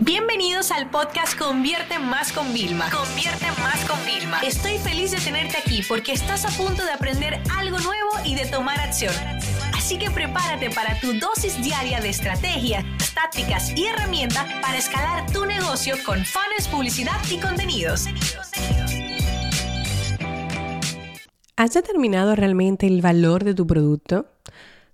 Bienvenidos 0.00 0.72
al 0.72 0.90
podcast 0.90 1.38
Convierte 1.38 1.98
Más 1.98 2.30
con 2.30 2.52
Vilma. 2.52 2.90
Convierte 2.90 3.46
Más 3.62 3.82
con 3.88 3.98
Vilma. 4.04 4.40
Estoy 4.40 4.76
feliz 4.78 5.10
de 5.12 5.16
tenerte 5.18 5.56
aquí 5.56 5.82
porque 5.88 6.12
estás 6.12 6.44
a 6.44 6.50
punto 6.50 6.84
de 6.84 6.92
aprender 6.92 7.40
algo 7.56 7.78
nuevo 7.78 8.10
y 8.24 8.34
de 8.34 8.44
tomar 8.44 8.78
acción. 8.78 9.14
Así 9.74 9.98
que 9.98 10.10
prepárate 10.10 10.70
para 10.70 11.00
tu 11.00 11.14
dosis 11.18 11.62
diaria 11.62 12.00
de 12.00 12.10
estrategias, 12.10 12.84
tácticas 13.14 13.72
y 13.74 13.86
herramientas 13.86 14.44
para 14.60 14.76
escalar 14.76 15.30
tu 15.32 15.46
negocio 15.46 15.94
con 16.04 16.22
fans, 16.26 16.68
publicidad 16.70 17.18
y 17.30 17.38
contenidos. 17.38 18.04
¿Has 21.56 21.72
determinado 21.72 22.36
realmente 22.36 22.86
el 22.86 23.00
valor 23.00 23.44
de 23.44 23.54
tu 23.54 23.66
producto? 23.66 24.26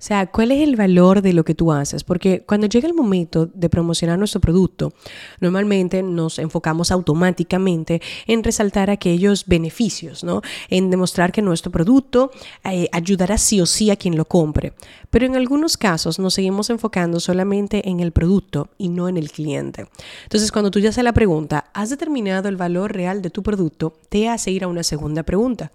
O 0.03 0.05
sea, 0.05 0.27
¿cuál 0.27 0.51
es 0.51 0.61
el 0.63 0.75
valor 0.75 1.23
de 1.23 1.33
lo 1.33 1.45
que 1.45 1.55
tú 1.55 1.71
haces? 1.71 2.03
Porque 2.03 2.41
cuando 2.41 2.67
llega 2.67 2.89
el 2.89 2.93
momento 2.93 3.47
de 3.47 3.69
promocionar 3.69 4.19
nuestro 4.19 4.41
producto, 4.41 4.93
normalmente 5.39 6.03
nos 6.03 6.41
enfocamos 6.41 6.91
automáticamente 6.91 8.03
en 8.27 8.43
resaltar 8.43 8.91
aquellos 8.91 9.47
beneficios, 9.47 10.25
¿no? 10.25 10.43
En 10.71 10.91
demostrar 10.91 11.31
que 11.31 11.41
nuestro 11.41 11.71
producto 11.71 12.33
eh, 12.65 12.89
ayudará 12.91 13.39
sí 13.39 13.61
o 13.61 13.67
sí 13.67 13.93
a 13.93 13.97
quien 13.97 14.17
lo 14.17 14.25
compre. 14.25 14.73
Pero 15.11 15.25
en 15.25 15.37
algunos 15.37 15.77
casos 15.77 16.19
nos 16.19 16.35
seguimos 16.35 16.69
enfocando 16.71 17.21
solamente 17.21 17.89
en 17.89 18.01
el 18.01 18.11
producto 18.11 18.71
y 18.79 18.89
no 18.89 19.09
en 19.09 19.17
el 19.17 19.31
cliente. 19.31 19.87
Entonces, 20.25 20.51
cuando 20.51 20.73
tú 20.73 20.81
ya 20.81 20.89
haces 20.89 21.05
la 21.05 21.13
pregunta, 21.13 21.71
¿has 21.75 21.91
determinado 21.91 22.49
el 22.49 22.57
valor 22.57 22.93
real 22.93 23.23
de 23.23 23.31
tu 23.31 23.45
producto? 23.45 23.95
Te 24.09 24.29
hace 24.29 24.51
ir 24.51 24.65
a 24.65 24.67
una 24.67 24.83
segunda 24.83 25.23
pregunta. 25.23 25.71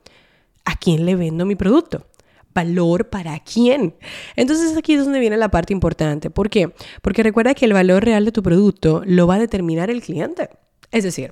¿A 0.66 0.75
quién 0.75 1.05
le 1.05 1.16
vendo 1.16 1.45
mi 1.45 1.55
producto? 1.55 2.03
Valor 2.57 3.09
para 3.09 3.39
quién. 3.39 3.93
Entonces 4.35 4.75
aquí 4.75 4.95
es 4.95 5.03
donde 5.03 5.20
viene 5.20 5.38
la 5.38 5.49
parte 5.49 5.73
importante. 5.73 6.31
¿Por 6.31 6.49
qué? 6.49 6.71
Porque 7.03 7.21
recuerda 7.21 7.53
que 7.53 7.66
el 7.66 7.73
valor 7.73 8.03
real 8.03 8.25
de 8.25 8.31
tu 8.31 8.41
producto 8.41 9.03
lo 9.05 9.27
va 9.27 9.35
a 9.35 9.39
determinar 9.39 9.91
el 9.91 10.02
cliente. 10.02 10.49
Es 10.91 11.03
decir, 11.03 11.31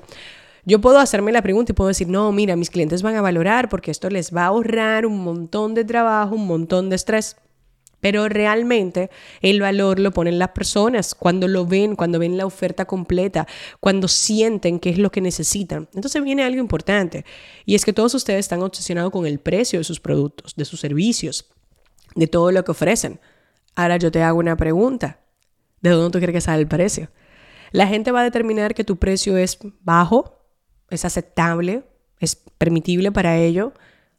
yo 0.66 0.82
puedo 0.82 1.00
hacerme 1.00 1.32
la 1.32 1.42
pregunta 1.42 1.72
y 1.72 1.76
puedo 1.76 1.88
decir, 1.88 2.08
no, 2.08 2.32
mira, 2.32 2.56
mis 2.56 2.70
clientes 2.70 3.02
van 3.02 3.16
a 3.16 3.22
valorar 3.22 3.70
porque 3.70 3.90
esto 3.90 4.10
les 4.12 4.36
va 4.36 4.44
a 4.44 4.48
ahorrar 4.48 5.08
un 5.08 5.24
montón 5.24 5.74
de 5.74 5.84
trabajo, 5.84 6.36
un 6.36 6.46
montón 6.46 6.92
de 6.92 6.96
estrés. 6.96 7.38
Pero 8.06 8.30
realmente 8.30 9.10
el 9.42 9.62
valor 9.62 10.00
lo 10.00 10.12
ponen 10.12 10.38
las 10.38 10.50
personas 10.50 11.16
cuando 11.16 11.48
lo 11.48 11.66
ven, 11.66 11.96
cuando 11.96 12.20
ven 12.20 12.38
la 12.38 12.46
oferta 12.46 12.86
completa, 12.86 13.48
cuando 13.80 14.08
sienten 14.08 14.80
qué 14.80 14.92
es 14.92 15.00
lo 15.00 15.10
que 15.10 15.22
necesitan. 15.22 15.90
Entonces 15.92 16.24
viene 16.24 16.44
algo 16.44 16.62
importante 16.62 17.26
y 17.66 17.74
es 17.74 17.84
que 17.84 17.94
todos 17.94 18.14
ustedes 18.14 18.42
están 18.42 18.62
obsesionados 18.62 19.12
con 19.12 19.26
el 19.26 19.40
precio 19.40 19.80
de 19.80 19.84
sus 19.84 20.00
productos, 20.00 20.56
de 20.56 20.66
sus 20.66 20.80
servicios, 20.80 21.48
de 22.14 22.28
todo 22.28 22.52
lo 22.52 22.64
que 22.64 22.74
ofrecen. 22.74 23.20
Ahora 23.76 23.98
yo 23.98 24.12
te 24.12 24.22
hago 24.22 24.38
una 24.38 24.56
pregunta. 24.56 25.22
¿De 25.82 25.90
dónde 25.90 26.12
tú 26.12 26.20
crees 26.24 26.36
que 26.36 26.42
sale 26.42 26.62
el 26.62 26.68
precio? 26.68 27.10
La 27.72 27.88
gente 27.88 28.12
va 28.12 28.22
a 28.22 28.26
determinar 28.26 28.76
que 28.76 28.84
tu 28.84 28.98
precio 28.98 29.36
es 29.36 29.58
bajo, 29.82 30.46
es 30.92 31.06
aceptable, 31.06 31.82
es 32.20 32.36
permitible 32.36 33.12
para 33.12 33.40
ello, 33.40 33.74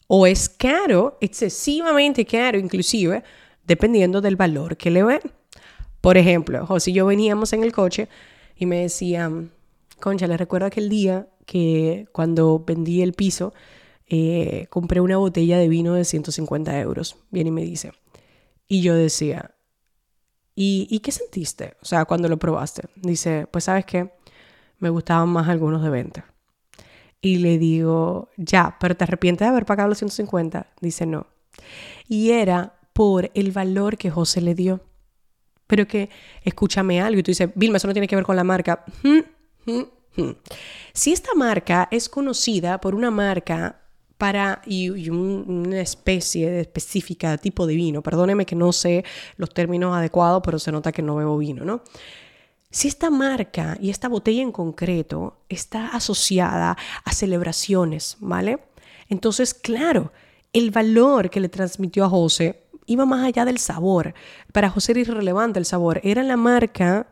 o 0.08 0.26
es 0.26 0.48
caro, 0.48 1.18
excesivamente 1.20 2.24
caro 2.24 2.58
inclusive, 2.58 3.22
dependiendo 3.66 4.20
del 4.20 4.36
valor 4.36 4.76
que 4.76 4.90
le 4.90 5.02
ven. 5.02 5.20
Por 6.00 6.16
ejemplo, 6.16 6.66
José 6.66 6.90
y 6.90 6.94
yo 6.94 7.06
veníamos 7.06 7.52
en 7.52 7.64
el 7.64 7.72
coche 7.72 8.08
y 8.56 8.66
me 8.66 8.82
decían, 8.82 9.50
concha, 10.00 10.26
le 10.26 10.36
recuerdo 10.36 10.66
aquel 10.66 10.88
día 10.88 11.28
que 11.46 12.06
cuando 12.12 12.62
vendí 12.64 13.02
el 13.02 13.12
piso, 13.12 13.52
eh, 14.08 14.66
compré 14.70 15.00
una 15.00 15.16
botella 15.16 15.58
de 15.58 15.68
vino 15.68 15.94
de 15.94 16.04
150 16.04 16.78
euros. 16.80 17.16
Viene 17.30 17.48
y 17.48 17.52
me 17.52 17.62
dice. 17.62 17.92
Y 18.68 18.82
yo 18.82 18.94
decía, 18.94 19.54
¿y, 20.54 20.86
¿y 20.90 21.00
qué 21.00 21.12
sentiste? 21.12 21.74
O 21.82 21.84
sea, 21.84 22.04
cuando 22.04 22.28
lo 22.28 22.38
probaste. 22.38 22.82
Dice, 22.96 23.46
pues 23.50 23.64
sabes 23.64 23.84
qué, 23.84 24.12
me 24.78 24.90
gustaban 24.90 25.28
más 25.28 25.48
algunos 25.48 25.82
de 25.82 25.90
venta. 25.90 26.26
Y 27.20 27.38
le 27.38 27.58
digo, 27.58 28.30
ya, 28.36 28.76
pero 28.78 28.96
¿te 28.96 29.04
arrepientes 29.04 29.46
de 29.46 29.50
haber 29.50 29.66
pagado 29.66 29.88
los 29.88 29.98
150? 29.98 30.66
Dice, 30.80 31.06
no. 31.06 31.26
Y 32.06 32.30
era 32.30 32.75
por 32.96 33.30
el 33.34 33.52
valor 33.52 33.98
que 33.98 34.08
José 34.08 34.40
le 34.40 34.54
dio. 34.54 34.80
Pero 35.66 35.86
que, 35.86 36.08
escúchame 36.42 36.98
algo, 37.02 37.20
y 37.20 37.22
tú 37.22 37.30
dices, 37.30 37.50
Vilma, 37.54 37.76
eso 37.76 37.86
no 37.86 37.92
tiene 37.92 38.08
que 38.08 38.16
ver 38.16 38.24
con 38.24 38.36
la 38.36 38.42
marca. 38.42 38.86
Hmm, 39.02 39.70
hmm, 39.70 39.82
hmm. 40.16 40.30
Si 40.94 41.12
esta 41.12 41.34
marca 41.34 41.88
es 41.90 42.08
conocida 42.08 42.80
por 42.80 42.94
una 42.94 43.10
marca 43.10 43.82
para 44.16 44.62
y, 44.64 44.88
una 45.10 45.82
especie 45.82 46.50
de 46.50 46.60
específica 46.62 47.36
tipo 47.36 47.66
de 47.66 47.74
vino, 47.74 48.02
perdóneme 48.02 48.46
que 48.46 48.56
no 48.56 48.72
sé 48.72 49.04
los 49.36 49.52
términos 49.52 49.94
adecuados, 49.94 50.40
pero 50.42 50.58
se 50.58 50.72
nota 50.72 50.90
que 50.90 51.02
no 51.02 51.16
bebo 51.16 51.36
vino, 51.36 51.66
¿no? 51.66 51.82
Si 52.70 52.88
esta 52.88 53.10
marca 53.10 53.76
y 53.78 53.90
esta 53.90 54.08
botella 54.08 54.40
en 54.40 54.52
concreto 54.52 55.44
está 55.50 55.88
asociada 55.88 56.78
a 57.04 57.12
celebraciones, 57.12 58.16
¿vale? 58.20 58.58
Entonces, 59.10 59.52
claro, 59.52 60.12
el 60.54 60.70
valor 60.70 61.28
que 61.28 61.40
le 61.40 61.50
transmitió 61.50 62.06
a 62.06 62.08
José 62.08 62.65
iba 62.86 63.04
más 63.04 63.24
allá 63.24 63.44
del 63.44 63.58
sabor. 63.58 64.14
Para 64.52 64.70
José 64.70 64.92
era 64.92 65.00
irrelevante 65.00 65.58
el 65.58 65.64
sabor. 65.64 66.00
Era 66.02 66.22
la 66.22 66.36
marca 66.36 67.06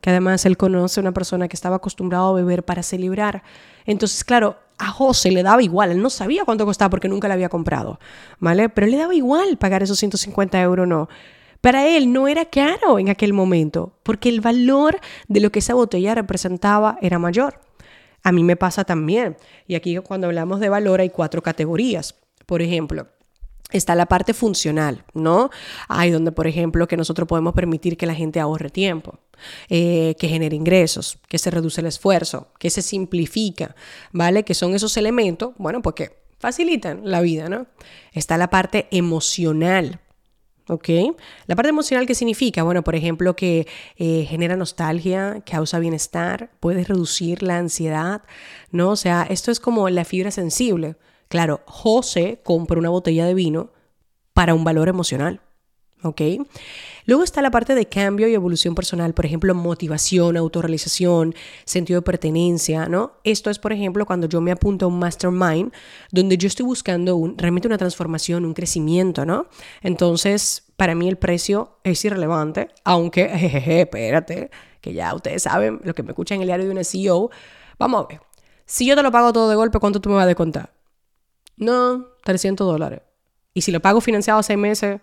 que 0.00 0.10
además 0.10 0.44
él 0.46 0.56
conoce 0.56 1.00
una 1.00 1.12
persona 1.12 1.48
que 1.48 1.56
estaba 1.56 1.76
acostumbrado 1.76 2.28
a 2.28 2.32
beber 2.32 2.64
para 2.64 2.82
celebrar. 2.82 3.42
Entonces, 3.84 4.24
claro, 4.24 4.56
a 4.78 4.88
José 4.88 5.30
le 5.30 5.42
daba 5.42 5.62
igual, 5.62 5.90
él 5.90 6.00
no 6.00 6.08
sabía 6.08 6.44
cuánto 6.44 6.64
costaba 6.64 6.90
porque 6.90 7.08
nunca 7.08 7.28
le 7.28 7.34
había 7.34 7.50
comprado, 7.50 8.00
¿vale? 8.38 8.70
Pero 8.70 8.86
le 8.86 8.96
daba 8.96 9.14
igual 9.14 9.58
pagar 9.58 9.82
esos 9.82 9.98
150 9.98 10.60
euros, 10.62 10.88
no. 10.88 11.08
Para 11.60 11.86
él 11.86 12.10
no 12.12 12.26
era 12.28 12.46
caro 12.46 12.98
en 12.98 13.10
aquel 13.10 13.34
momento, 13.34 13.92
porque 14.02 14.30
el 14.30 14.40
valor 14.40 14.98
de 15.28 15.40
lo 15.40 15.52
que 15.52 15.58
esa 15.58 15.74
botella 15.74 16.14
representaba 16.14 16.96
era 17.02 17.18
mayor. 17.18 17.60
A 18.22 18.32
mí 18.32 18.42
me 18.42 18.56
pasa 18.56 18.84
también. 18.84 19.36
Y 19.66 19.74
aquí 19.74 19.96
cuando 19.98 20.26
hablamos 20.26 20.60
de 20.60 20.70
valor 20.70 21.00
hay 21.00 21.10
cuatro 21.10 21.42
categorías. 21.42 22.14
Por 22.46 22.62
ejemplo, 22.62 23.08
está 23.72 23.94
la 23.94 24.06
parte 24.06 24.34
funcional, 24.34 25.04
¿no? 25.14 25.50
Hay 25.88 26.10
donde, 26.10 26.32
por 26.32 26.46
ejemplo, 26.46 26.88
que 26.88 26.96
nosotros 26.96 27.28
podemos 27.28 27.54
permitir 27.54 27.96
que 27.96 28.06
la 28.06 28.14
gente 28.14 28.40
ahorre 28.40 28.70
tiempo, 28.70 29.18
eh, 29.68 30.14
que 30.18 30.28
genere 30.28 30.56
ingresos, 30.56 31.18
que 31.28 31.38
se 31.38 31.50
reduce 31.50 31.80
el 31.80 31.86
esfuerzo, 31.86 32.48
que 32.58 32.70
se 32.70 32.82
simplifica, 32.82 33.74
¿vale? 34.12 34.44
Que 34.44 34.54
son 34.54 34.74
esos 34.74 34.96
elementos, 34.96 35.52
bueno, 35.58 35.82
porque 35.82 36.20
facilitan 36.38 37.02
la 37.04 37.20
vida, 37.20 37.48
¿no? 37.48 37.66
Está 38.12 38.38
la 38.38 38.48
parte 38.48 38.88
emocional, 38.90 40.00
¿ok? 40.68 40.88
La 41.46 41.56
parte 41.56 41.68
emocional, 41.68 42.06
¿qué 42.06 42.14
significa? 42.14 42.62
Bueno, 42.62 42.82
por 42.82 42.94
ejemplo, 42.94 43.36
que 43.36 43.66
eh, 43.96 44.26
genera 44.28 44.56
nostalgia, 44.56 45.42
causa 45.44 45.78
bienestar, 45.78 46.50
puede 46.60 46.84
reducir 46.84 47.42
la 47.42 47.58
ansiedad, 47.58 48.22
¿no? 48.70 48.90
O 48.90 48.96
sea, 48.96 49.26
esto 49.28 49.50
es 49.50 49.60
como 49.60 49.88
la 49.90 50.04
fibra 50.04 50.30
sensible. 50.30 50.96
Claro, 51.30 51.60
José 51.64 52.40
compra 52.42 52.80
una 52.80 52.90
botella 52.90 53.24
de 53.24 53.34
vino 53.34 53.70
para 54.34 54.52
un 54.52 54.64
valor 54.64 54.88
emocional. 54.88 55.40
¿Ok? 56.02 56.22
Luego 57.04 57.22
está 57.22 57.40
la 57.40 57.52
parte 57.52 57.74
de 57.74 57.86
cambio 57.86 58.26
y 58.26 58.34
evolución 58.34 58.74
personal, 58.74 59.14
por 59.14 59.26
ejemplo, 59.26 59.54
motivación, 59.54 60.36
autorrealización, 60.36 61.34
sentido 61.64 62.00
de 62.00 62.04
pertenencia, 62.04 62.88
¿no? 62.88 63.12
Esto 63.22 63.50
es, 63.50 63.58
por 63.60 63.72
ejemplo, 63.72 64.06
cuando 64.06 64.26
yo 64.26 64.40
me 64.40 64.50
apunto 64.50 64.86
a 64.86 64.88
un 64.88 64.98
mastermind 64.98 65.72
donde 66.10 66.36
yo 66.36 66.48
estoy 66.48 66.66
buscando 66.66 67.14
un, 67.16 67.38
realmente 67.38 67.68
una 67.68 67.78
transformación, 67.78 68.44
un 68.44 68.54
crecimiento, 68.54 69.24
¿no? 69.24 69.46
Entonces, 69.82 70.64
para 70.76 70.94
mí 70.94 71.08
el 71.08 71.18
precio 71.18 71.78
es 71.84 72.04
irrelevante, 72.04 72.70
aunque, 72.82 73.28
jejeje, 73.38 73.82
espérate, 73.82 74.50
que 74.80 74.94
ya 74.94 75.14
ustedes 75.14 75.42
saben, 75.44 75.80
lo 75.84 75.94
que 75.94 76.02
me 76.02 76.10
escuchan 76.10 76.36
en 76.36 76.42
el 76.42 76.48
diario 76.48 76.66
de 76.66 76.72
una 76.72 76.82
CEO, 76.82 77.30
vamos 77.78 78.04
a 78.04 78.08
ver, 78.08 78.20
si 78.64 78.86
yo 78.86 78.96
te 78.96 79.02
lo 79.02 79.12
pago 79.12 79.32
todo 79.32 79.48
de 79.48 79.54
golpe, 79.54 79.78
¿cuánto 79.78 80.00
tú 80.00 80.08
me 80.08 80.16
vas 80.16 80.24
a 80.24 80.28
descontar? 80.28 80.79
No, 81.60 82.08
300 82.24 82.66
dólares. 82.66 83.02
Y 83.52 83.60
si 83.60 83.70
lo 83.70 83.80
pago 83.80 84.00
financiado 84.00 84.40
a 84.40 84.42
seis 84.42 84.58
meses, 84.58 85.00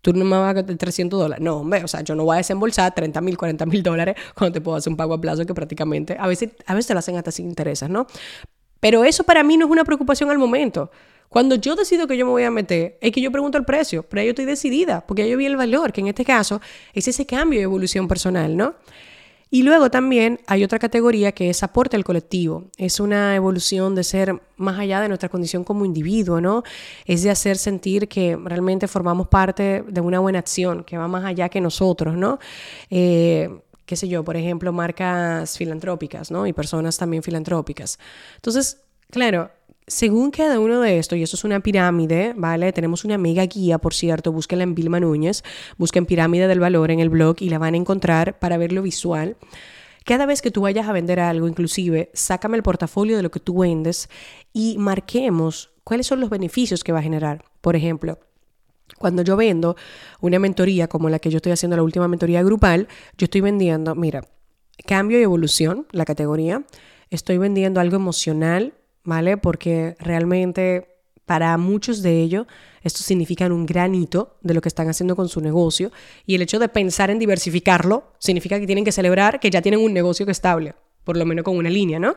tú 0.00 0.12
no 0.14 0.24
me 0.24 0.36
vas 0.36 0.50
a 0.50 0.52
gastar 0.54 0.76
300 0.76 1.20
dólares. 1.20 1.44
No, 1.44 1.58
hombre, 1.58 1.84
o 1.84 1.88
sea, 1.88 2.00
yo 2.00 2.14
no 2.14 2.24
voy 2.24 2.34
a 2.34 2.38
desembolsar 2.38 2.94
30 2.94 3.20
mil, 3.20 3.36
40 3.36 3.66
mil 3.66 3.82
dólares 3.82 4.16
cuando 4.34 4.54
te 4.54 4.60
puedo 4.60 4.76
hacer 4.76 4.90
un 4.90 4.96
pago 4.96 5.14
a 5.14 5.20
plazo 5.20 5.44
que 5.46 5.54
prácticamente, 5.54 6.16
a 6.18 6.26
veces, 6.26 6.50
a 6.66 6.74
veces 6.74 6.92
lo 6.94 6.98
hacen 6.98 7.16
hasta 7.16 7.30
sin 7.30 7.46
intereses, 7.46 7.88
¿no? 7.90 8.06
Pero 8.80 9.04
eso 9.04 9.22
para 9.22 9.44
mí 9.44 9.56
no 9.56 9.66
es 9.66 9.70
una 9.70 9.84
preocupación 9.84 10.30
al 10.30 10.38
momento. 10.38 10.90
Cuando 11.28 11.54
yo 11.54 11.76
decido 11.76 12.06
que 12.06 12.16
yo 12.16 12.26
me 12.26 12.32
voy 12.32 12.42
a 12.44 12.50
meter, 12.50 12.98
es 13.00 13.12
que 13.12 13.20
yo 13.20 13.30
pregunto 13.30 13.58
el 13.58 13.64
precio, 13.64 14.02
pero 14.02 14.22
yo 14.22 14.30
estoy 14.30 14.44
decidida, 14.44 15.06
porque 15.06 15.28
yo 15.28 15.36
vi 15.36 15.46
el 15.46 15.56
valor, 15.56 15.92
que 15.92 16.00
en 16.00 16.08
este 16.08 16.24
caso 16.24 16.60
es 16.94 17.06
ese 17.06 17.26
cambio 17.26 17.58
de 17.58 17.64
evolución 17.64 18.08
personal, 18.08 18.56
¿no? 18.56 18.74
Y 19.54 19.64
luego 19.64 19.90
también 19.90 20.40
hay 20.46 20.64
otra 20.64 20.78
categoría 20.78 21.32
que 21.32 21.50
es 21.50 21.62
aporte 21.62 21.94
al 21.94 22.04
colectivo. 22.04 22.70
Es 22.78 23.00
una 23.00 23.36
evolución 23.36 23.94
de 23.94 24.02
ser 24.02 24.40
más 24.56 24.78
allá 24.78 25.02
de 25.02 25.08
nuestra 25.08 25.28
condición 25.28 25.62
como 25.62 25.84
individuo, 25.84 26.40
¿no? 26.40 26.62
Es 27.04 27.22
de 27.22 27.28
hacer 27.28 27.58
sentir 27.58 28.08
que 28.08 28.34
realmente 28.42 28.88
formamos 28.88 29.28
parte 29.28 29.84
de 29.86 30.00
una 30.00 30.20
buena 30.20 30.38
acción, 30.38 30.84
que 30.84 30.96
va 30.96 31.06
más 31.06 31.26
allá 31.26 31.50
que 31.50 31.60
nosotros, 31.60 32.16
¿no? 32.16 32.38
Eh, 32.88 33.50
qué 33.84 33.94
sé 33.94 34.08
yo, 34.08 34.24
por 34.24 34.38
ejemplo, 34.38 34.72
marcas 34.72 35.58
filantrópicas, 35.58 36.30
¿no? 36.30 36.46
Y 36.46 36.54
personas 36.54 36.96
también 36.96 37.22
filantrópicas. 37.22 37.98
Entonces, 38.36 38.78
claro, 39.10 39.50
según 39.86 40.30
cada 40.30 40.60
uno 40.60 40.80
de 40.80 40.98
estos, 40.98 41.18
y 41.18 41.22
esto 41.22 41.36
es 41.36 41.44
una 41.44 41.60
pirámide, 41.60 42.34
¿vale? 42.36 42.72
Tenemos 42.72 43.04
una 43.04 43.18
mega 43.18 43.44
guía, 43.46 43.78
por 43.78 43.94
cierto, 43.94 44.32
búsquenla 44.32 44.64
en 44.64 44.74
Vilma 44.74 45.00
Núñez, 45.00 45.42
busquen 45.76 46.06
Pirámide 46.06 46.48
del 46.48 46.60
Valor 46.60 46.90
en 46.90 47.00
el 47.00 47.08
blog 47.08 47.36
y 47.40 47.50
la 47.50 47.58
van 47.58 47.74
a 47.74 47.76
encontrar 47.76 48.38
para 48.38 48.56
verlo 48.56 48.82
visual. 48.82 49.36
Cada 50.04 50.26
vez 50.26 50.42
que 50.42 50.50
tú 50.50 50.62
vayas 50.62 50.88
a 50.88 50.92
vender 50.92 51.20
algo, 51.20 51.48
inclusive, 51.48 52.10
sácame 52.12 52.56
el 52.56 52.62
portafolio 52.62 53.16
de 53.16 53.22
lo 53.22 53.30
que 53.30 53.40
tú 53.40 53.58
vendes 53.58 54.08
y 54.52 54.76
marquemos 54.78 55.70
cuáles 55.84 56.06
son 56.06 56.20
los 56.20 56.30
beneficios 56.30 56.82
que 56.82 56.92
va 56.92 56.98
a 56.98 57.02
generar. 57.02 57.44
Por 57.60 57.76
ejemplo, 57.76 58.18
cuando 58.98 59.22
yo 59.22 59.36
vendo 59.36 59.76
una 60.20 60.38
mentoría 60.38 60.88
como 60.88 61.08
la 61.08 61.18
que 61.18 61.30
yo 61.30 61.36
estoy 61.36 61.52
haciendo, 61.52 61.76
la 61.76 61.82
última 61.82 62.08
mentoría 62.08 62.42
grupal, 62.42 62.88
yo 63.16 63.24
estoy 63.24 63.40
vendiendo, 63.40 63.94
mira, 63.94 64.24
cambio 64.86 65.18
y 65.18 65.22
evolución, 65.22 65.86
la 65.92 66.04
categoría. 66.04 66.64
Estoy 67.10 67.38
vendiendo 67.38 67.80
algo 67.80 67.96
emocional, 67.96 68.74
¿vale? 69.04 69.36
Porque 69.36 69.96
realmente 69.98 70.88
para 71.26 71.56
muchos 71.56 72.02
de 72.02 72.20
ellos 72.20 72.46
esto 72.82 73.02
significa 73.02 73.46
un 73.46 73.64
gran 73.64 73.94
hito 73.94 74.36
de 74.42 74.54
lo 74.54 74.60
que 74.60 74.68
están 74.68 74.88
haciendo 74.88 75.14
con 75.14 75.28
su 75.28 75.40
negocio 75.40 75.92
y 76.26 76.34
el 76.34 76.42
hecho 76.42 76.58
de 76.58 76.68
pensar 76.68 77.10
en 77.10 77.18
diversificarlo 77.18 78.12
significa 78.18 78.58
que 78.58 78.66
tienen 78.66 78.84
que 78.84 78.92
celebrar 78.92 79.38
que 79.38 79.50
ya 79.50 79.62
tienen 79.62 79.80
un 79.80 79.92
negocio 79.92 80.26
que 80.26 80.32
estable, 80.32 80.74
por 81.04 81.16
lo 81.16 81.24
menos 81.24 81.44
con 81.44 81.56
una 81.56 81.70
línea, 81.70 81.98
¿no? 81.98 82.16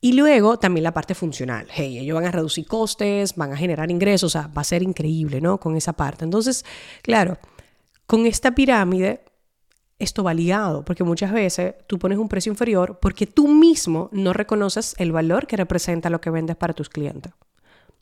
Y 0.00 0.12
luego 0.12 0.58
también 0.58 0.84
la 0.84 0.92
parte 0.92 1.14
funcional. 1.14 1.66
Hey, 1.70 1.98
ellos 1.98 2.14
van 2.14 2.26
a 2.26 2.30
reducir 2.30 2.66
costes, 2.66 3.36
van 3.36 3.52
a 3.52 3.56
generar 3.56 3.90
ingresos, 3.90 4.34
o 4.34 4.38
sea, 4.38 4.48
va 4.48 4.60
a 4.60 4.64
ser 4.64 4.82
increíble, 4.82 5.40
¿no? 5.40 5.58
Con 5.58 5.76
esa 5.76 5.94
parte. 5.94 6.24
Entonces, 6.24 6.64
claro, 7.02 7.38
con 8.06 8.26
esta 8.26 8.54
pirámide 8.54 9.20
esto 9.98 10.24
va 10.24 10.34
ligado, 10.34 10.84
porque 10.84 11.04
muchas 11.04 11.32
veces 11.32 11.74
tú 11.86 11.98
pones 11.98 12.18
un 12.18 12.28
precio 12.28 12.50
inferior 12.50 12.98
porque 13.00 13.26
tú 13.26 13.48
mismo 13.48 14.08
no 14.12 14.32
reconoces 14.32 14.94
el 14.98 15.12
valor 15.12 15.46
que 15.46 15.56
representa 15.56 16.10
lo 16.10 16.20
que 16.20 16.30
vendes 16.30 16.56
para 16.56 16.74
tus 16.74 16.88
clientes. 16.88 17.32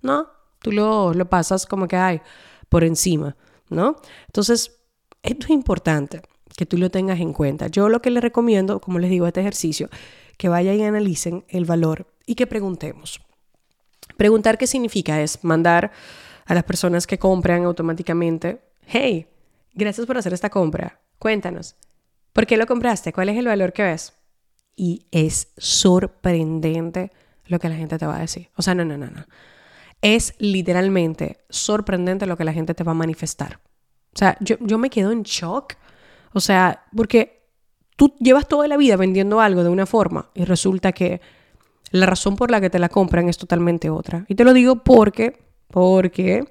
¿No? 0.01 0.29
Tú 0.59 0.73
lo, 0.73 1.13
lo 1.13 1.29
pasas 1.29 1.67
como 1.67 1.87
que 1.87 1.97
hay 1.97 2.21
por 2.69 2.85
encima, 2.85 3.37
¿no? 3.69 3.97
Entonces, 4.27 4.81
esto 5.23 5.47
es 5.47 5.51
importante 5.51 6.23
que 6.57 6.67
tú 6.67 6.79
lo 6.79 6.91
tengas 6.91 7.21
en 7.21 7.33
cuenta. 7.33 7.69
Yo 7.69 7.89
lo 7.89 8.03
que 8.03 8.11
les 8.11 8.23
recomiendo, 8.23 8.81
como 8.81 8.99
les 8.99 9.11
digo, 9.11 9.27
este 9.27 9.41
ejercicio, 9.41 9.89
que 10.39 10.49
vayan 10.49 10.77
y 10.77 10.85
analicen 10.85 11.45
el 11.49 11.65
valor 11.65 12.07
y 12.27 12.35
que 12.35 12.47
preguntemos. 12.47 13.21
Preguntar 14.17 14.59
qué 14.59 14.67
significa 14.67 15.21
es 15.21 15.43
mandar 15.45 15.93
a 16.47 16.55
las 16.55 16.65
personas 16.65 17.07
que 17.07 17.19
compran 17.19 17.65
automáticamente, 17.65 18.61
hey, 18.87 19.27
gracias 19.75 20.07
por 20.07 20.19
hacer 20.19 20.33
esta 20.33 20.51
compra, 20.51 21.01
cuéntanos, 21.23 21.77
¿por 22.33 22.49
qué 22.49 22.57
lo 22.57 22.67
compraste? 22.67 23.13
¿Cuál 23.13 23.29
es 23.29 23.39
el 23.39 23.47
valor 23.47 23.73
que 23.73 23.85
ves? 23.85 24.13
Y 24.75 25.07
es 25.13 25.53
sorprendente 25.57 27.13
lo 27.45 27.61
que 27.61 27.69
la 27.69 27.77
gente 27.77 27.97
te 27.97 28.07
va 28.07 28.17
a 28.17 28.21
decir. 28.21 28.51
O 28.57 28.63
sea, 28.63 28.75
no, 28.75 28.85
no, 28.85 28.99
no, 28.99 29.07
no. 29.07 29.25
Es 30.01 30.35
literalmente 30.41 31.45
sorprendente 31.49 32.27
lo 32.27 32.37
que 32.37 32.43
la 32.43 32.53
gente 32.53 32.75
te 32.75 32.83
va 32.83 32.91
a 32.91 32.97
manifestar. 32.97 33.61
O 34.13 34.19
sea, 34.19 34.37
yo, 34.41 34.57
yo 34.59 34.79
me 34.79 34.91
quedo 34.91 35.13
en 35.13 35.23
shock. 35.23 35.75
O 36.33 36.41
sea, 36.41 36.87
porque 36.97 37.47
tú 37.95 38.17
llevas 38.19 38.49
toda 38.49 38.67
la 38.67 38.77
vida 38.77 38.97
vendiendo 38.97 39.41
algo 39.41 39.63
de 39.63 39.71
una 39.71 39.87
forma 39.87 40.29
y 40.35 40.43
resulta 40.43 40.91
que 40.91 41.21
la 41.93 42.07
razón 42.07 42.35
por 42.35 42.51
la 42.51 42.61
que 42.61 42.69
te 42.69 42.81
la 42.81 42.89
compran 42.89 43.29
es 43.29 43.39
totalmente 43.39 43.91
otra. 43.91 44.25
Y 44.27 44.35
te 44.35 44.43
lo 44.43 44.53
digo 44.53 44.83
porque 44.83 45.52
porque 45.73 46.45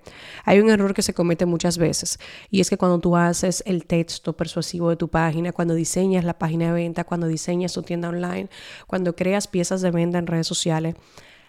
hay 0.44 0.60
un 0.60 0.70
error 0.70 0.94
que 0.94 1.02
se 1.02 1.14
comete 1.14 1.46
muchas 1.46 1.78
veces 1.78 2.20
y 2.50 2.60
es 2.60 2.70
que 2.70 2.78
cuando 2.78 3.00
tú 3.00 3.16
haces 3.16 3.64
el 3.66 3.86
texto 3.86 4.36
persuasivo 4.36 4.90
de 4.90 4.98
tu 4.98 5.08
página, 5.08 5.54
cuando 5.54 5.74
diseñas 5.74 6.26
la 6.26 6.38
página 6.38 6.66
de 6.66 6.74
venta, 6.74 7.06
cuando 7.06 7.28
diseñas 7.28 7.72
tu 7.72 7.84
tienda 7.84 8.10
online, 8.10 8.50
cuando 8.88 9.16
creas 9.16 9.48
piezas 9.48 9.82
de 9.82 9.92
venta 9.92 10.18
en 10.18 10.28
redes 10.28 10.48
sociales, 10.48 10.96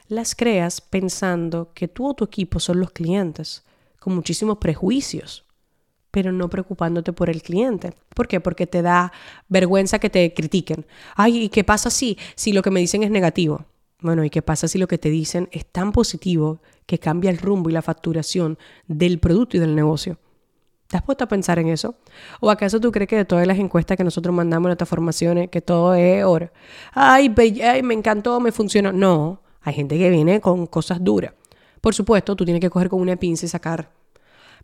las 0.06 0.36
creas 0.36 0.80
pensando 0.80 1.72
que 1.74 1.88
tú 1.88 2.10
o 2.10 2.14
tu 2.14 2.24
equipo 2.24 2.60
son 2.60 2.78
los 2.78 2.92
clientes, 2.92 3.64
con 3.98 4.14
muchísimos 4.14 4.58
prejuicios 4.58 5.44
pero 6.12 6.30
no 6.30 6.50
preocupándote 6.50 7.14
por 7.14 7.30
el 7.30 7.42
cliente. 7.42 7.94
¿Por 8.14 8.28
qué? 8.28 8.38
Porque 8.38 8.66
te 8.66 8.82
da 8.82 9.12
vergüenza 9.48 9.98
que 9.98 10.10
te 10.10 10.34
critiquen. 10.34 10.84
Ay, 11.16 11.44
¿y 11.44 11.48
qué 11.48 11.64
pasa 11.64 11.88
si, 11.88 12.18
si 12.34 12.52
lo 12.52 12.60
que 12.60 12.70
me 12.70 12.80
dicen 12.80 13.02
es 13.02 13.10
negativo? 13.10 13.64
Bueno, 14.02 14.24
¿y 14.24 14.30
qué 14.30 14.42
pasa 14.42 14.68
si 14.68 14.78
lo 14.78 14.88
que 14.88 14.98
te 14.98 15.10
dicen 15.10 15.48
es 15.52 15.64
tan 15.64 15.92
positivo 15.92 16.60
que 16.86 16.98
cambia 16.98 17.30
el 17.30 17.38
rumbo 17.38 17.70
y 17.70 17.72
la 17.72 17.82
facturación 17.82 18.58
del 18.86 19.18
producto 19.18 19.56
y 19.56 19.60
del 19.60 19.74
negocio? 19.74 20.18
¿Te 20.88 20.96
has 20.98 21.02
puesto 21.02 21.24
a 21.24 21.28
pensar 21.28 21.58
en 21.58 21.68
eso? 21.68 21.94
¿O 22.40 22.50
acaso 22.50 22.78
tú 22.80 22.92
crees 22.92 23.08
que 23.08 23.16
de 23.16 23.24
todas 23.24 23.46
las 23.46 23.58
encuestas 23.58 23.96
que 23.96 24.04
nosotros 24.04 24.34
mandamos 24.34 24.66
en 24.66 24.70
nuestras 24.70 24.88
formaciones, 24.88 25.48
que 25.48 25.62
todo 25.62 25.94
es 25.94 26.24
oro? 26.24 26.50
Ay, 26.92 27.32
ay, 27.62 27.82
me 27.82 27.94
encantó, 27.94 28.40
me 28.40 28.52
funcionó. 28.52 28.92
No, 28.92 29.40
hay 29.62 29.74
gente 29.74 29.96
que 29.96 30.10
viene 30.10 30.40
con 30.40 30.66
cosas 30.66 31.02
duras. 31.02 31.32
Por 31.80 31.94
supuesto, 31.94 32.36
tú 32.36 32.44
tienes 32.44 32.60
que 32.60 32.68
coger 32.68 32.88
con 32.88 33.00
una 33.00 33.16
pinza 33.16 33.46
y 33.46 33.48
sacar 33.48 33.88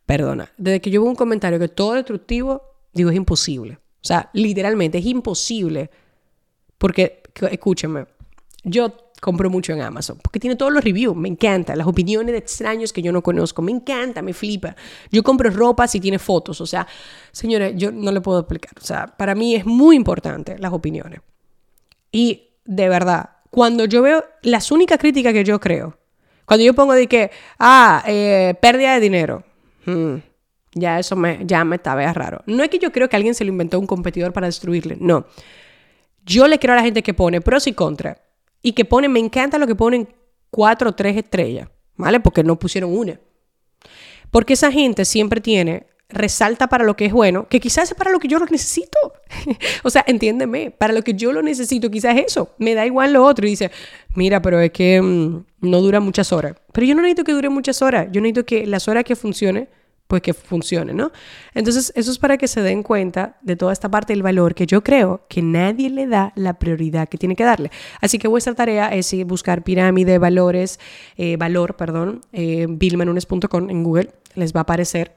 Perdona, 0.09 0.51
desde 0.57 0.81
que 0.81 0.91
yo 0.91 1.03
veo 1.03 1.11
un 1.11 1.17
comentario 1.17 1.59
que 1.59 1.69
todo 1.69 1.93
destructivo, 1.93 2.63
digo, 2.95 3.11
es 3.11 3.17
imposible. 3.17 3.75
O 3.75 4.07
sea, 4.07 4.31
literalmente 4.33 4.97
es 4.97 5.05
imposible. 5.05 5.91
Porque, 6.79 7.23
escúchame, 7.51 8.07
yo 8.65 8.91
compro 9.21 9.51
mucho 9.51 9.73
en 9.73 9.83
Amazon 9.83 10.19
porque 10.23 10.39
tiene 10.41 10.57
todos 10.57 10.73
los 10.73 10.83
reviews, 10.83 11.17
me 11.17 11.29
encanta, 11.29 11.75
las 11.77 11.87
opiniones 11.87 12.33
de 12.33 12.39
extraños 12.39 12.93
que 12.93 13.03
yo 13.03 13.13
no 13.13 13.23
conozco, 13.23 13.63
me 13.63 13.73
encanta, 13.73 14.23
me 14.23 14.33
flipa. 14.33 14.77
Yo 15.11 15.23
compro 15.23 15.51
ropa 15.51 15.87
si 15.89 16.01
tiene 16.01 16.19
fotos, 16.19 16.61
o 16.61 16.67
sea, 16.67 16.87
señores, 17.33 17.75
yo 17.77 17.91
no 17.91 18.13
le 18.13 18.21
puedo 18.21 18.41
explicar, 18.41 18.73
o 18.81 18.85
sea, 18.85 19.07
para 19.07 19.35
mí 19.35 19.55
es 19.55 19.67
muy 19.67 19.97
importante 19.97 20.59
las 20.59 20.73
opiniones. 20.73 21.21
Y 22.13 22.51
de 22.65 22.89
verdad, 22.89 23.31
cuando 23.51 23.85
yo 23.85 24.03
veo 24.03 24.25
las 24.43 24.71
únicas 24.71 24.99
críticas 24.99 25.33
que 25.33 25.45
yo 25.45 25.61
creo, 25.61 25.99
cuando 26.45 26.65
yo 26.65 26.75
pongo 26.75 26.95
de 26.95 27.07
que, 27.07 27.31
ah, 27.59 28.03
eh, 28.07 28.55
pérdida 28.61 28.95
de 28.95 29.01
dinero, 29.01 29.45
Mm, 29.89 30.21
ya 30.75 30.99
eso 30.99 31.17
me, 31.17 31.41
ya 31.45 31.65
me 31.65 31.77
estaba 31.77 32.13
raro. 32.13 32.43
No 32.47 32.63
es 32.63 32.69
que 32.69 32.79
yo 32.79 32.93
creo 32.93 33.09
que 33.09 33.17
alguien 33.17 33.35
se 33.35 33.45
lo 33.45 33.51
inventó 33.51 33.79
un 33.79 33.87
competidor 33.87 34.33
para 34.33 34.47
destruirle, 34.47 34.97
no. 35.01 35.27
Yo 36.25 36.47
le 36.47 36.59
creo 36.59 36.75
a 36.75 36.77
la 36.77 36.83
gente 36.83 37.03
que 37.03 37.15
pone 37.15 37.41
pros 37.41 37.67
y 37.67 37.73
contras. 37.73 38.19
Y 38.63 38.73
que 38.73 38.85
pone, 38.85 39.09
me 39.09 39.21
encanta 39.21 39.59
lo 39.59 39.67
que 39.67 39.75
ponen 39.75 40.09
cuatro 40.51 40.91
o 40.91 40.95
tres 40.95 41.17
estrellas, 41.17 41.69
¿vale? 41.97 42.21
Porque 42.21 42.43
no 42.43 42.59
pusieron 42.59 42.97
una. 42.97 43.21
Porque 44.31 44.55
esa 44.55 44.71
gente 44.71 45.05
siempre 45.05 45.41
tiene, 45.41 45.87
resalta 46.09 46.69
para 46.69 46.85
lo 46.85 46.97
que 46.97 47.07
es 47.07 47.13
bueno, 47.13 47.47
que 47.49 47.61
quizás 47.61 47.91
es 47.91 47.95
para 47.95 48.11
lo 48.11 48.19
que 48.19 48.29
yo 48.29 48.39
lo 48.39 48.47
necesito. 48.47 48.99
o 49.83 49.91
sea, 49.91 50.05
entiéndeme, 50.07 50.71
para 50.71 50.93
lo 50.93 51.03
que 51.03 51.15
yo 51.15 51.33
lo 51.33 51.43
necesito, 51.43 51.91
quizás 51.91 52.17
es 52.17 52.27
eso. 52.27 52.55
Me 52.59 52.75
da 52.75 52.87
igual 52.87 53.13
lo 53.13 53.25
otro. 53.25 53.47
Y 53.47 53.51
dice, 53.51 53.71
mira, 54.15 54.41
pero 54.43 54.61
es 54.61 54.71
que 54.71 55.01
mm, 55.01 55.45
no 55.61 55.81
dura 55.81 56.01
muchas 56.01 56.33
horas. 56.33 56.55
Pero 56.73 56.87
yo 56.87 56.95
no 56.95 57.03
necesito 57.03 57.25
que 57.25 57.33
dure 57.33 57.49
muchas 57.49 57.83
horas. 57.83 58.09
Yo 58.11 58.21
necesito 58.21 58.45
que 58.45 58.67
las 58.67 58.89
horas 58.89 59.05
que 59.05 59.17
funcione 59.17 59.69
pues 60.09 60.23
que 60.23 60.33
funcione, 60.33 60.95
¿no? 60.95 61.13
Entonces, 61.55 61.93
eso 61.95 62.11
es 62.11 62.19
para 62.19 62.39
que 62.39 62.49
se 62.49 62.63
den 62.63 62.83
cuenta 62.83 63.37
de 63.43 63.57
toda 63.57 63.75
esta 63.75 63.91
parte 63.91 64.15
del 64.15 64.23
valor 64.23 64.55
que 64.55 64.67
yo 64.67 64.83
creo 64.83 65.21
que 65.29 65.43
nadie 65.43 65.91
le 65.91 66.07
da 66.07 66.33
la 66.35 66.55
prioridad 66.55 67.09
que 67.09 67.19
tiene 67.19 67.37
que 67.37 67.45
darle. 67.45 67.71
Así 68.01 68.19
que 68.19 68.27
vuestra 68.27 68.55
tarea 68.55 68.89
es 68.89 69.15
buscar 69.27 69.63
pirámide, 69.63 70.19
valores, 70.19 70.81
eh, 71.19 71.37
valor, 71.37 71.77
perdón, 71.77 72.23
eh, 72.33 72.67
billmanunes.com 72.69 73.69
en 73.69 73.85
Google, 73.85 74.11
les 74.35 74.55
va 74.55 74.61
a 74.61 74.63
aparecer. 74.63 75.13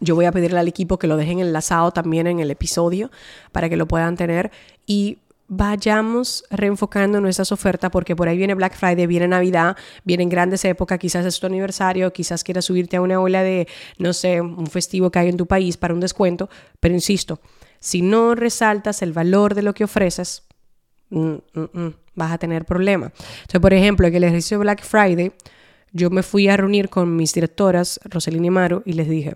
Yo 0.00 0.14
voy 0.14 0.24
a 0.24 0.32
pedirle 0.32 0.58
al 0.58 0.68
equipo 0.68 0.98
que 0.98 1.06
lo 1.06 1.18
dejen 1.18 1.38
enlazado 1.38 1.92
también 1.92 2.26
en 2.26 2.40
el 2.40 2.50
episodio 2.50 3.10
para 3.52 3.68
que 3.68 3.76
lo 3.76 3.86
puedan 3.86 4.16
tener 4.16 4.50
y 4.86 5.18
vayamos 5.48 6.44
reenfocando 6.50 7.20
nuestras 7.20 7.52
ofertas 7.52 7.90
porque 7.90 8.16
por 8.16 8.28
ahí 8.28 8.36
viene 8.36 8.54
Black 8.54 8.76
Friday, 8.76 9.06
viene 9.06 9.28
Navidad, 9.28 9.76
vienen 10.04 10.28
grandes 10.28 10.64
épocas, 10.64 10.98
quizás 10.98 11.26
es 11.26 11.38
tu 11.38 11.46
aniversario, 11.46 12.12
quizás 12.12 12.44
quieras 12.44 12.64
subirte 12.64 12.96
a 12.96 13.00
una 13.00 13.20
ola 13.20 13.42
de, 13.42 13.68
no 13.98 14.12
sé, 14.12 14.40
un 14.40 14.66
festivo 14.66 15.10
que 15.10 15.18
hay 15.18 15.28
en 15.28 15.36
tu 15.36 15.46
país 15.46 15.76
para 15.76 15.94
un 15.94 16.00
descuento, 16.00 16.48
pero 16.80 16.94
insisto, 16.94 17.40
si 17.78 18.00
no 18.00 18.34
resaltas 18.34 19.02
el 19.02 19.12
valor 19.12 19.54
de 19.54 19.62
lo 19.62 19.74
que 19.74 19.84
ofreces, 19.84 20.44
mm, 21.10 21.34
mm, 21.52 21.60
mm, 21.72 21.94
vas 22.14 22.32
a 22.32 22.38
tener 22.38 22.64
problemas. 22.64 23.12
Entonces, 23.42 23.60
por 23.60 23.74
ejemplo, 23.74 24.06
en 24.06 24.14
el 24.14 24.24
ejercicio 24.24 24.58
de 24.58 24.62
Black 24.62 24.82
Friday, 24.82 25.32
yo 25.92 26.10
me 26.10 26.22
fui 26.22 26.48
a 26.48 26.56
reunir 26.56 26.88
con 26.88 27.14
mis 27.14 27.34
directoras, 27.34 28.00
Roselina 28.04 28.46
y 28.46 28.50
Maru, 28.50 28.82
y 28.86 28.94
les 28.94 29.08
dije, 29.08 29.34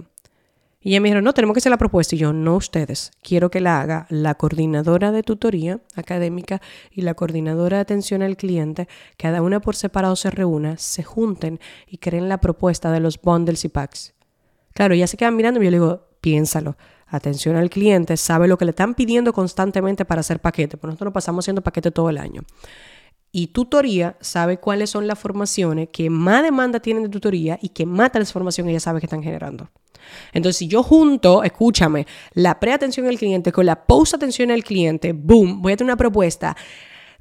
y 0.80 0.90
ella 0.90 1.00
me 1.00 1.08
dijo, 1.08 1.20
no, 1.20 1.34
tenemos 1.34 1.54
que 1.54 1.58
hacer 1.58 1.70
la 1.70 1.78
propuesta. 1.78 2.14
Y 2.14 2.18
yo, 2.18 2.32
no 2.32 2.54
ustedes, 2.54 3.10
quiero 3.22 3.50
que 3.50 3.60
la 3.60 3.80
haga 3.80 4.06
la 4.10 4.36
coordinadora 4.36 5.10
de 5.10 5.24
tutoría 5.24 5.80
académica 5.96 6.60
y 6.92 7.02
la 7.02 7.14
coordinadora 7.14 7.78
de 7.78 7.82
atención 7.82 8.22
al 8.22 8.36
cliente, 8.36 8.88
cada 9.16 9.42
una 9.42 9.60
por 9.60 9.74
separado 9.74 10.14
se 10.14 10.30
reúna, 10.30 10.76
se 10.78 11.02
junten 11.02 11.58
y 11.88 11.98
creen 11.98 12.28
la 12.28 12.40
propuesta 12.40 12.92
de 12.92 13.00
los 13.00 13.20
bundles 13.20 13.64
y 13.64 13.68
packs. 13.68 14.14
Claro, 14.72 14.94
ya 14.94 15.08
se 15.08 15.16
quedan 15.16 15.34
mirando 15.34 15.60
y 15.60 15.64
yo 15.64 15.70
le 15.70 15.78
digo, 15.78 16.06
piénsalo. 16.20 16.76
Atención 17.10 17.56
al 17.56 17.70
cliente, 17.70 18.18
sabe 18.18 18.48
lo 18.48 18.58
que 18.58 18.66
le 18.66 18.70
están 18.70 18.94
pidiendo 18.94 19.32
constantemente 19.32 20.04
para 20.04 20.20
hacer 20.20 20.40
paquete, 20.40 20.76
pues 20.76 20.92
nosotros 20.92 21.12
pasamos 21.12 21.42
haciendo 21.42 21.62
paquete 21.62 21.90
todo 21.90 22.10
el 22.10 22.18
año. 22.18 22.42
Y 23.32 23.48
tutoría 23.48 24.16
sabe 24.20 24.58
cuáles 24.58 24.90
son 24.90 25.06
las 25.06 25.18
formaciones 25.18 25.88
que 25.90 26.10
más 26.10 26.42
demanda 26.42 26.80
tienen 26.80 27.02
de 27.02 27.08
tutoría 27.08 27.58
y 27.60 27.70
que 27.70 27.86
más 27.86 28.12
transformación 28.12 28.68
ella 28.68 28.80
sabe 28.80 29.00
que 29.00 29.06
están 29.06 29.22
generando. 29.22 29.70
Entonces, 30.32 30.58
si 30.58 30.68
yo 30.68 30.82
junto, 30.82 31.42
escúchame, 31.42 32.06
la 32.34 32.58
preatención 32.60 33.06
al 33.06 33.18
cliente 33.18 33.52
con 33.52 33.66
la 33.66 33.86
post-atención 33.86 34.50
al 34.50 34.64
cliente, 34.64 35.12
boom, 35.12 35.62
voy 35.62 35.72
a 35.72 35.76
tener 35.76 35.90
una 35.92 35.96
propuesta 35.96 36.56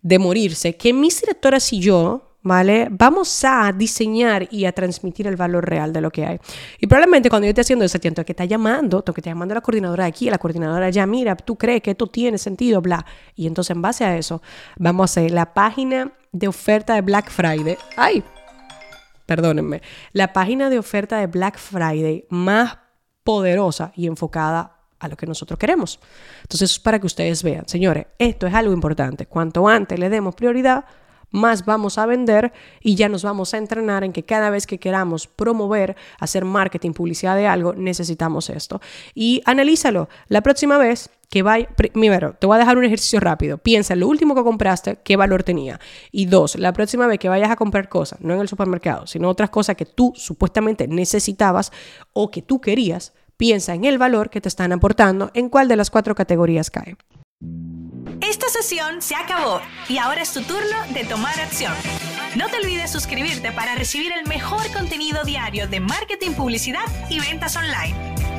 de 0.02 0.20
morirse 0.20 0.76
que 0.76 0.94
mis 0.94 1.20
directoras 1.22 1.74
y 1.74 1.80
yo 1.80 2.28
¿vale? 2.48 2.88
Vamos 2.90 3.44
a 3.44 3.72
diseñar 3.74 4.48
y 4.50 4.66
a 4.66 4.72
transmitir 4.72 5.28
el 5.28 5.36
valor 5.36 5.68
real 5.70 5.92
de 5.92 6.02
lo 6.02 6.10
que 6.10 6.26
hay. 6.26 6.40
Y 6.80 6.88
probablemente 6.88 7.30
cuando 7.30 7.46
yo 7.46 7.50
esté 7.50 7.62
haciendo 7.62 7.84
eso, 7.86 8.00
tengo 8.00 8.24
que 8.24 8.32
estar 8.32 8.48
llamando, 8.48 9.04
que 9.04 9.12
estar 9.12 9.32
llamando 9.32 9.54
a 9.54 9.56
la 9.56 9.62
coordinadora 9.62 10.06
de 10.06 10.10
aquí, 10.10 10.28
a 10.30 10.32
la 10.32 10.38
coordinadora 10.38 10.90
ya, 10.90 11.06
mira, 11.06 11.36
tú 11.36 11.58
crees 11.58 11.82
que 11.82 11.92
esto 11.92 12.08
tiene 12.08 12.38
sentido, 12.38 12.82
bla. 12.82 13.06
Y 13.36 13.48
entonces 13.48 13.76
en 13.76 13.82
base 13.82 14.06
a 14.06 14.18
eso, 14.18 14.42
vamos 14.78 15.02
a 15.02 15.06
hacer 15.06 15.32
la 15.32 15.54
página 15.54 16.14
de 16.32 16.48
oferta 16.48 16.96
de 16.96 17.02
Black 17.02 17.30
Friday. 17.30 17.78
¡Ay! 17.98 18.24
Perdónenme. 19.28 19.84
La 20.14 20.34
página 20.34 20.72
de 20.72 20.80
oferta 20.80 21.20
de 21.20 21.28
Black 21.28 21.60
Friday 21.60 22.26
más 22.30 22.80
poderosa 23.24 23.92
y 23.96 24.08
enfocada 24.08 24.78
a 25.00 25.08
lo 25.08 25.16
que 25.18 25.28
nosotros 25.28 25.60
queremos. 25.60 26.00
Entonces, 26.42 26.72
es 26.72 26.80
para 26.80 26.98
que 26.98 27.06
ustedes 27.06 27.44
vean, 27.44 27.68
señores, 27.68 28.08
esto 28.18 28.48
es 28.48 28.54
algo 28.54 28.74
importante. 28.74 29.28
Cuanto 29.28 29.68
antes 29.68 30.00
le 30.00 30.10
demos 30.10 30.34
prioridad, 30.34 30.86
más 31.30 31.66
vamos 31.66 31.98
a 31.98 32.06
vender 32.06 32.54
y 32.82 32.96
ya 32.96 33.10
nos 33.10 33.24
vamos 33.24 33.54
a 33.54 33.58
entrenar 33.58 34.06
en 34.06 34.14
que 34.14 34.24
cada 34.24 34.50
vez 34.50 34.66
que 34.66 34.80
queramos 34.80 35.28
promover, 35.28 35.98
hacer 36.20 36.46
marketing, 36.46 36.94
publicidad 36.94 37.36
de 37.36 37.48
algo, 37.48 37.74
necesitamos 37.74 38.50
esto. 38.50 38.80
Y 39.14 39.42
analízalo. 39.46 40.08
La 40.30 40.42
próxima 40.42 40.78
vez 40.78 41.10
que 41.30 41.44
vaya, 41.44 41.68
primero, 41.76 42.34
te 42.34 42.48
voy 42.48 42.56
a 42.56 42.60
dejar 42.60 42.78
un 42.78 42.86
ejercicio 42.86 43.20
rápido. 43.20 43.58
Piensa 43.58 43.94
en 43.94 44.00
lo 44.00 44.08
último 44.08 44.36
que 44.36 44.44
compraste, 44.44 45.00
qué 45.04 45.16
valor 45.18 45.44
tenía. 45.44 45.80
Y 46.12 46.26
dos, 46.26 46.56
la 46.56 46.74
próxima 46.74 47.08
vez 47.08 47.20
que 47.20 47.30
vayas 47.30 47.52
a 47.52 47.56
comprar 47.56 47.90
cosas, 47.90 48.20
no 48.22 48.34
en 48.34 48.40
el 48.40 48.48
supermercado, 48.48 49.08
sino 49.08 49.30
otras 49.30 49.50
cosas 49.50 49.76
que 49.76 49.86
tú 49.86 50.14
supuestamente 50.16 50.88
necesitabas 50.88 51.72
o 52.14 52.32
que 52.32 52.42
tú 52.42 52.62
querías, 52.62 53.14
piensa 53.36 53.74
en 53.74 53.86
el 53.86 53.98
valor 53.98 54.30
que 54.30 54.42
te 54.42 54.50
están 54.50 54.72
aportando, 54.72 55.32
en 55.34 55.50
cuál 55.50 55.68
de 55.68 55.76
las 55.76 55.90
cuatro 55.90 56.16
categorías 56.16 56.72
cae. 56.72 56.96
Esta 58.22 58.48
sesión 58.50 59.02
se 59.02 59.16
acabó 59.16 59.62
y 59.88 59.98
ahora 59.98 60.22
es 60.22 60.34
tu 60.34 60.42
turno 60.42 60.78
de 60.94 61.06
tomar 61.06 61.40
acción. 61.40 61.74
No 62.36 62.50
te 62.50 62.58
olvides 62.58 62.92
suscribirte 62.92 63.52
para 63.52 63.76
recibir 63.76 64.12
el 64.12 64.28
mejor 64.28 64.72
contenido 64.72 65.24
diario 65.24 65.68
de 65.68 65.80
marketing, 65.80 66.32
publicidad 66.32 66.86
y 67.10 67.20
ventas 67.20 67.56
online. 67.56 68.37